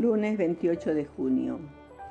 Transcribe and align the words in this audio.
Lunes 0.00 0.36
28 0.36 0.92
de 0.92 1.04
junio. 1.04 1.60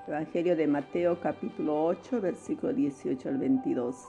Evangelio 0.08 0.56
de 0.56 0.67
Mateo 0.67 1.20
capítulo 1.20 1.83
8, 1.83 2.21
versículo 2.21 2.71
18 2.71 3.28
al 3.28 3.37
22. 3.37 4.08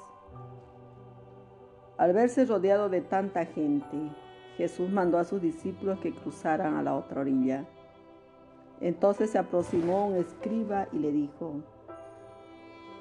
Al 1.98 2.12
verse 2.12 2.44
rodeado 2.44 2.88
de 2.88 3.00
tanta 3.00 3.44
gente, 3.46 3.96
Jesús 4.56 4.90
mandó 4.90 5.18
a 5.18 5.24
sus 5.24 5.42
discípulos 5.42 5.98
que 5.98 6.14
cruzaran 6.14 6.76
a 6.76 6.84
la 6.84 6.94
otra 6.94 7.22
orilla. 7.22 7.64
Entonces 8.80 9.30
se 9.30 9.38
aproximó 9.38 10.06
un 10.06 10.16
escriba 10.18 10.86
y 10.92 10.98
le 11.00 11.10
dijo, 11.10 11.54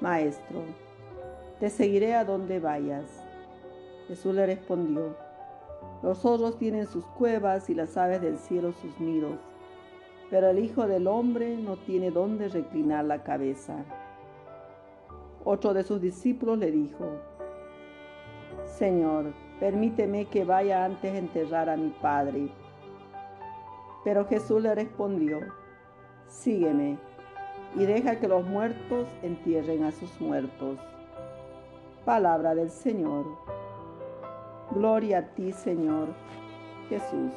Maestro, 0.00 0.64
te 1.60 1.70
seguiré 1.70 2.14
a 2.14 2.24
donde 2.24 2.58
vayas. 2.58 3.24
Jesús 4.08 4.34
le 4.34 4.44
respondió, 4.44 5.16
los 6.02 6.18
zorros 6.18 6.58
tienen 6.58 6.88
sus 6.88 7.04
cuevas 7.06 7.70
y 7.70 7.74
las 7.74 7.96
aves 7.96 8.20
del 8.20 8.38
cielo 8.38 8.72
sus 8.72 8.98
nidos, 8.98 9.38
pero 10.34 10.50
el 10.50 10.58
Hijo 10.58 10.88
del 10.88 11.06
Hombre 11.06 11.56
no 11.56 11.76
tiene 11.76 12.10
dónde 12.10 12.48
reclinar 12.48 13.04
la 13.04 13.22
cabeza. 13.22 13.84
Otro 15.44 15.72
de 15.72 15.84
sus 15.84 16.00
discípulos 16.00 16.58
le 16.58 16.72
dijo, 16.72 17.04
Señor, 18.64 19.32
permíteme 19.60 20.24
que 20.24 20.44
vaya 20.44 20.84
antes 20.84 21.12
a 21.12 21.18
enterrar 21.18 21.70
a 21.70 21.76
mi 21.76 21.90
Padre. 22.02 22.48
Pero 24.02 24.26
Jesús 24.26 24.60
le 24.60 24.74
respondió, 24.74 25.38
Sígueme 26.26 26.98
y 27.76 27.84
deja 27.84 28.18
que 28.18 28.26
los 28.26 28.44
muertos 28.44 29.06
entierren 29.22 29.84
a 29.84 29.92
sus 29.92 30.20
muertos. 30.20 30.80
Palabra 32.04 32.56
del 32.56 32.70
Señor. 32.70 33.24
Gloria 34.72 35.18
a 35.18 35.22
ti, 35.36 35.52
Señor 35.52 36.08
Jesús. 36.88 37.30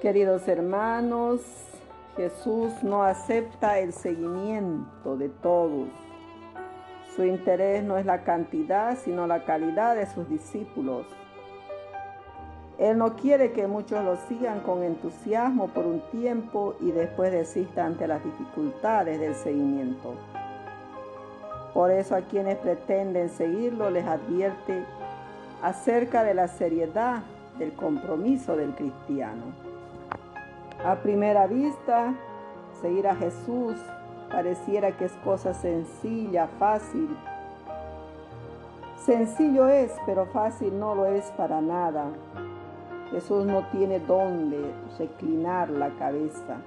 Queridos 0.00 0.46
hermanos, 0.46 1.40
Jesús 2.16 2.84
no 2.84 3.02
acepta 3.02 3.80
el 3.80 3.92
seguimiento 3.92 5.16
de 5.16 5.28
todos. 5.28 5.88
Su 7.16 7.24
interés 7.24 7.82
no 7.82 7.98
es 7.98 8.06
la 8.06 8.22
cantidad, 8.22 8.96
sino 8.96 9.26
la 9.26 9.44
calidad 9.44 9.96
de 9.96 10.06
sus 10.06 10.28
discípulos. 10.28 11.04
Él 12.78 12.96
no 12.96 13.16
quiere 13.16 13.50
que 13.50 13.66
muchos 13.66 14.04
lo 14.04 14.14
sigan 14.28 14.60
con 14.60 14.84
entusiasmo 14.84 15.66
por 15.66 15.84
un 15.84 16.00
tiempo 16.12 16.76
y 16.80 16.92
después 16.92 17.32
desistan 17.32 17.86
ante 17.94 18.06
las 18.06 18.22
dificultades 18.22 19.18
del 19.18 19.34
seguimiento. 19.34 20.14
Por 21.74 21.90
eso 21.90 22.14
a 22.14 22.20
quienes 22.20 22.56
pretenden 22.58 23.30
seguirlo 23.30 23.90
les 23.90 24.06
advierte 24.06 24.84
acerca 25.60 26.22
de 26.22 26.34
la 26.34 26.46
seriedad 26.46 27.24
del 27.58 27.72
compromiso 27.72 28.56
del 28.56 28.76
cristiano. 28.76 29.67
A 30.84 30.94
primera 30.96 31.46
vista, 31.48 32.14
seguir 32.80 33.08
a 33.08 33.16
Jesús 33.16 33.74
pareciera 34.30 34.96
que 34.96 35.06
es 35.06 35.12
cosa 35.24 35.52
sencilla, 35.52 36.46
fácil. 36.58 37.08
Sencillo 38.96 39.68
es, 39.68 39.92
pero 40.06 40.26
fácil 40.26 40.78
no 40.78 40.94
lo 40.94 41.06
es 41.06 41.24
para 41.32 41.60
nada. 41.60 42.06
Jesús 43.10 43.44
no 43.44 43.66
tiene 43.72 43.98
dónde 43.98 44.72
reclinar 44.98 45.68
la 45.70 45.88
cabeza, 45.98 46.58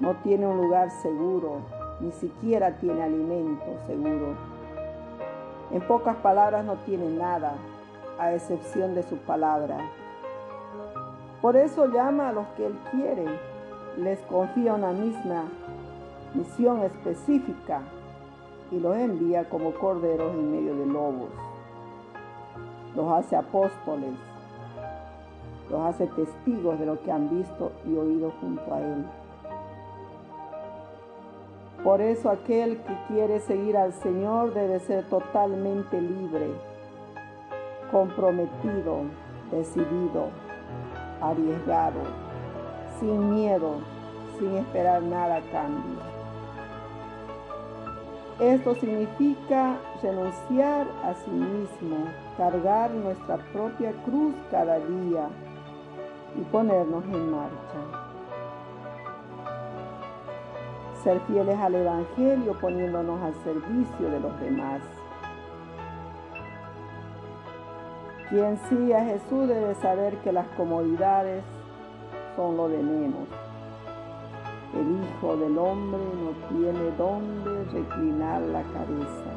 no 0.00 0.14
tiene 0.22 0.46
un 0.46 0.56
lugar 0.56 0.90
seguro, 1.02 1.58
ni 2.00 2.12
siquiera 2.12 2.76
tiene 2.78 3.02
alimento 3.02 3.66
seguro. 3.86 4.36
En 5.70 5.82
pocas 5.82 6.16
palabras 6.16 6.64
no 6.64 6.76
tiene 6.86 7.10
nada, 7.10 7.52
a 8.18 8.32
excepción 8.32 8.94
de 8.94 9.02
su 9.02 9.18
palabra. 9.18 9.78
Por 11.40 11.56
eso 11.56 11.86
llama 11.86 12.30
a 12.30 12.32
los 12.32 12.46
que 12.56 12.66
Él 12.66 12.74
quiere, 12.90 13.26
les 13.96 14.18
confía 14.22 14.74
una 14.74 14.90
misma 14.90 15.44
misión 16.34 16.82
específica 16.82 17.82
y 18.72 18.80
los 18.80 18.96
envía 18.96 19.48
como 19.48 19.72
corderos 19.72 20.34
en 20.34 20.50
medio 20.50 20.74
de 20.74 20.86
lobos. 20.86 21.30
Los 22.96 23.12
hace 23.12 23.36
apóstoles, 23.36 24.14
los 25.70 25.80
hace 25.82 26.08
testigos 26.08 26.78
de 26.78 26.86
lo 26.86 27.00
que 27.02 27.12
han 27.12 27.30
visto 27.30 27.70
y 27.86 27.96
oído 27.96 28.32
junto 28.40 28.74
a 28.74 28.80
Él. 28.80 29.04
Por 31.84 32.00
eso 32.00 32.30
aquel 32.30 32.78
que 32.78 32.98
quiere 33.06 33.38
seguir 33.38 33.76
al 33.76 33.92
Señor 33.92 34.52
debe 34.52 34.80
ser 34.80 35.04
totalmente 35.04 36.00
libre, 36.00 36.50
comprometido, 37.92 39.02
decidido, 39.52 40.30
arriesgado, 41.20 42.00
sin 42.98 43.34
miedo, 43.34 43.76
sin 44.38 44.56
esperar 44.56 45.02
nada 45.02 45.36
a 45.36 45.40
cambio. 45.52 45.98
Esto 48.40 48.74
significa 48.76 49.76
renunciar 50.02 50.86
a 51.04 51.14
sí 51.14 51.30
mismo, 51.30 52.06
cargar 52.36 52.90
nuestra 52.92 53.36
propia 53.52 53.92
cruz 54.04 54.34
cada 54.50 54.78
día 54.78 55.28
y 56.36 56.42
ponernos 56.52 57.04
en 57.04 57.30
marcha. 57.30 58.08
ser 61.02 61.20
fieles 61.20 61.58
al 61.58 61.74
Evangelio 61.74 62.52
poniéndonos 62.60 63.22
al 63.22 63.34
servicio 63.44 64.10
de 64.10 64.20
los 64.20 64.40
demás. 64.40 64.80
Quien 68.30 68.58
sigue 68.68 68.94
a 68.94 69.04
Jesús 69.04 69.48
debe 69.48 69.74
saber 69.76 70.16
que 70.18 70.32
las 70.32 70.46
comodidades 70.48 71.42
son 72.36 72.56
lo 72.56 72.68
de 72.68 72.82
menos. 72.82 73.26
El 74.74 75.02
Hijo 75.02 75.36
del 75.36 75.56
Hombre 75.56 76.00
no 76.22 76.58
tiene 76.58 76.90
dónde 76.98 77.64
reclinar 77.72 78.42
la 78.42 78.62
cabeza. 78.62 79.30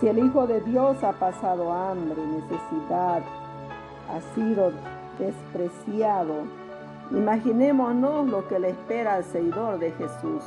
Si 0.00 0.08
el 0.08 0.18
Hijo 0.18 0.46
de 0.46 0.60
Dios 0.62 1.02
ha 1.04 1.12
pasado 1.12 1.72
hambre, 1.72 2.20
necesidad, 2.26 3.22
ha 4.10 4.34
sido 4.34 4.72
despreciado, 5.18 6.42
Imaginémonos 7.10 8.26
lo 8.28 8.48
que 8.48 8.58
le 8.58 8.70
espera 8.70 9.14
al 9.14 9.24
seguidor 9.24 9.78
de 9.78 9.92
Jesús. 9.92 10.42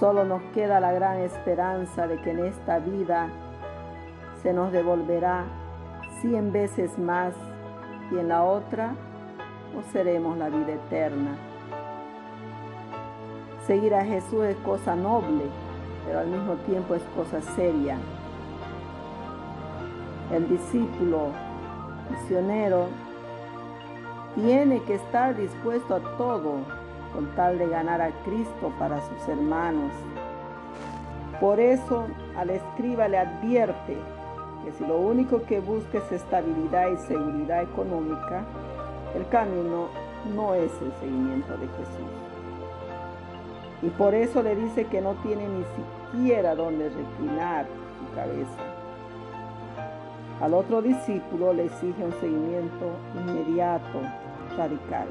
Solo 0.00 0.24
nos 0.24 0.42
queda 0.54 0.80
la 0.80 0.92
gran 0.92 1.18
esperanza 1.18 2.06
de 2.06 2.16
que 2.22 2.30
en 2.30 2.46
esta 2.46 2.78
vida 2.78 3.28
se 4.42 4.54
nos 4.54 4.72
devolverá 4.72 5.44
cien 6.22 6.52
veces 6.52 6.98
más 6.98 7.34
y 8.10 8.16
en 8.18 8.28
la 8.28 8.42
otra 8.42 8.94
seremos 9.92 10.38
la 10.38 10.48
vida 10.48 10.72
eterna. 10.72 11.36
Seguir 13.66 13.94
a 13.94 14.02
Jesús 14.02 14.42
es 14.44 14.56
cosa 14.56 14.96
noble, 14.96 15.44
pero 16.06 16.20
al 16.20 16.28
mismo 16.28 16.54
tiempo 16.66 16.94
es 16.94 17.02
cosa 17.14 17.42
seria. 17.54 17.98
El 20.32 20.48
discípulo 20.48 21.28
misionero 22.10 22.86
tiene 24.34 24.82
que 24.84 24.94
estar 24.94 25.36
dispuesto 25.36 25.96
a 25.96 26.00
todo 26.16 26.79
con 27.12 27.26
tal 27.34 27.58
de 27.58 27.68
ganar 27.68 28.00
a 28.00 28.10
Cristo 28.24 28.72
para 28.78 29.00
sus 29.00 29.28
hermanos. 29.28 29.92
Por 31.40 31.58
eso 31.58 32.06
al 32.36 32.50
escriba 32.50 33.08
le 33.08 33.18
advierte 33.18 33.96
que 34.64 34.72
si 34.72 34.86
lo 34.86 34.98
único 34.98 35.42
que 35.44 35.60
busca 35.60 35.98
es 35.98 36.12
estabilidad 36.12 36.88
y 36.90 36.96
seguridad 36.98 37.62
económica, 37.62 38.44
el 39.14 39.26
camino 39.28 39.88
no 40.34 40.54
es 40.54 40.70
el 40.82 40.92
seguimiento 41.00 41.52
de 41.56 41.66
Jesús. 41.66 42.30
Y 43.82 43.88
por 43.88 44.14
eso 44.14 44.42
le 44.42 44.54
dice 44.54 44.84
que 44.84 45.00
no 45.00 45.14
tiene 45.22 45.46
ni 45.48 45.64
siquiera 46.12 46.54
donde 46.54 46.90
reclinar 46.90 47.66
su 47.98 48.14
cabeza. 48.14 48.70
Al 50.40 50.54
otro 50.54 50.82
discípulo 50.82 51.52
le 51.52 51.66
exige 51.66 52.04
un 52.04 52.12
seguimiento 52.20 52.96
inmediato, 53.14 54.00
radical. 54.56 55.08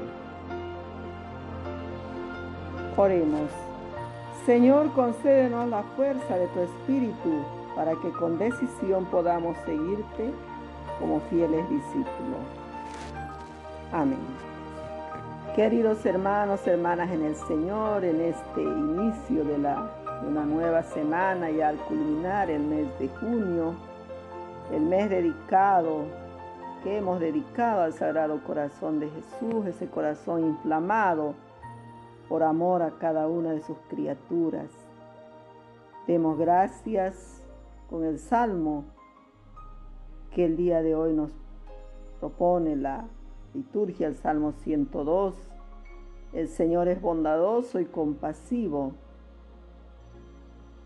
Oremos. 2.96 3.50
Señor, 4.44 4.92
concédenos 4.92 5.68
la 5.68 5.82
fuerza 5.96 6.36
de 6.36 6.46
tu 6.48 6.60
Espíritu 6.60 7.44
para 7.76 7.92
que 7.92 8.10
con 8.10 8.38
decisión 8.38 9.04
podamos 9.06 9.56
seguirte 9.64 10.32
como 10.98 11.20
fieles 11.30 11.68
discípulos. 11.70 12.40
Amén. 13.92 14.18
Queridos 15.54 16.04
hermanos, 16.04 16.66
hermanas 16.66 17.10
en 17.10 17.24
el 17.24 17.36
Señor, 17.36 18.04
en 18.04 18.20
este 18.20 18.62
inicio 18.62 19.44
de, 19.44 19.58
la, 19.58 19.90
de 20.22 20.28
una 20.28 20.44
nueva 20.44 20.82
semana 20.82 21.50
y 21.50 21.60
al 21.60 21.76
culminar 21.76 22.50
el 22.50 22.62
mes 22.62 22.86
de 22.98 23.08
junio, 23.20 23.74
el 24.72 24.82
mes 24.82 25.10
dedicado 25.10 26.04
que 26.82 26.98
hemos 26.98 27.20
dedicado 27.20 27.82
al 27.82 27.92
Sagrado 27.92 28.40
Corazón 28.42 29.00
de 29.00 29.10
Jesús, 29.10 29.66
ese 29.66 29.86
corazón 29.88 30.44
inflamado 30.44 31.34
por 32.30 32.44
amor 32.44 32.80
a 32.82 32.92
cada 32.92 33.26
una 33.26 33.50
de 33.50 33.60
sus 33.60 33.76
criaturas. 33.88 34.70
Demos 36.06 36.38
gracias 36.38 37.42
con 37.90 38.04
el 38.04 38.20
Salmo 38.20 38.84
que 40.32 40.44
el 40.44 40.56
día 40.56 40.80
de 40.80 40.94
hoy 40.94 41.12
nos 41.12 41.32
propone 42.20 42.76
la 42.76 43.08
liturgia 43.52 44.06
el 44.06 44.14
Salmo 44.14 44.52
102. 44.52 45.34
El 46.32 46.46
Señor 46.46 46.86
es 46.86 47.02
bondadoso 47.02 47.80
y 47.80 47.86
compasivo. 47.86 48.92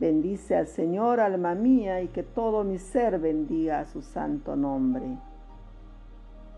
Bendice 0.00 0.56
al 0.56 0.66
Señor, 0.66 1.20
alma 1.20 1.54
mía, 1.54 2.00
y 2.00 2.08
que 2.08 2.22
todo 2.22 2.64
mi 2.64 2.78
ser 2.78 3.18
bendiga 3.18 3.80
a 3.80 3.84
su 3.84 4.00
santo 4.00 4.56
nombre. 4.56 5.18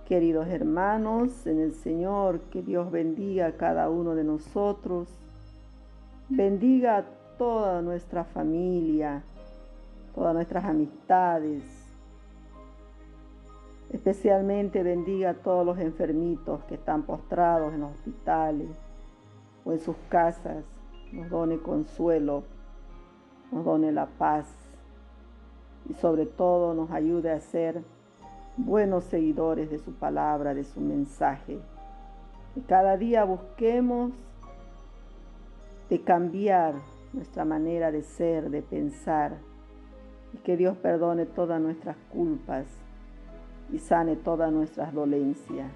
Queridos 0.07 0.47
hermanos, 0.47 1.49
en 1.49 1.59
el 1.59 1.73
Señor, 1.73 2.39
que 2.43 2.63
Dios 2.63 2.93
bendiga 2.93 3.47
a 3.49 3.57
cada 3.57 3.91
uno 3.91 4.15
de 4.15 4.23
nosotros, 4.23 5.09
bendiga 6.29 6.99
a 6.99 7.05
toda 7.37 7.83
nuestra 7.83 8.23
familia, 8.23 9.25
todas 10.15 10.33
nuestras 10.33 10.65
amistades, 10.65 11.65
especialmente 13.91 14.85
bendiga 14.85 15.31
a 15.31 15.35
todos 15.35 15.67
los 15.67 15.81
enfermitos 15.81 16.63
que 16.67 16.77
están 16.77 17.03
postrados 17.03 17.75
en 17.75 17.81
los 17.81 17.91
hospitales 17.91 18.71
o 19.65 19.73
en 19.73 19.81
sus 19.81 19.97
casas, 20.09 20.65
nos 21.11 21.29
done 21.31 21.59
consuelo, 21.59 22.45
nos 23.51 23.65
done 23.65 23.91
la 23.91 24.07
paz 24.07 24.47
y 25.91 25.95
sobre 25.95 26.27
todo 26.27 26.75
nos 26.75 26.93
ayude 26.93 27.33
a 27.33 27.41
ser 27.41 27.96
buenos 28.57 29.05
seguidores 29.05 29.71
de 29.71 29.79
su 29.79 29.93
palabra, 29.93 30.55
de 30.55 30.65
su 30.65 30.81
mensaje. 30.81 31.59
Y 32.55 32.61
cada 32.63 32.97
día 32.97 33.25
busquemos 33.25 34.13
de 35.91 36.01
cambiar 36.01 36.75
nuestra 37.13 37.45
manera 37.45 37.93
de 37.93 38.03
ser, 38.03 38.51
de 38.51 38.63
pensar, 38.63 39.37
y 40.33 40.39
que 40.39 40.57
Dios 40.57 40.77
perdone 40.79 41.27
todas 41.27 41.61
nuestras 41.61 41.97
culpas 42.13 42.67
y 43.73 43.79
sane 43.79 44.17
todas 44.17 44.53
nuestras 44.53 44.93
dolencias. 44.93 45.71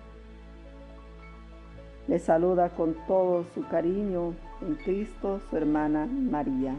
Le 2.09 2.19
saluda 2.19 2.71
con 2.71 2.97
todo 3.07 3.45
su 3.55 3.67
cariño 3.69 4.35
en 4.63 4.75
Cristo 4.77 5.41
su 5.49 5.57
hermana 5.57 6.07
María. 6.07 6.75